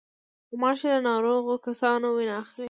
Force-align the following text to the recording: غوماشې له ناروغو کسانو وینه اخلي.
غوماشې 0.49 0.87
له 0.93 0.99
ناروغو 1.09 1.55
کسانو 1.65 2.07
وینه 2.17 2.35
اخلي. 2.43 2.59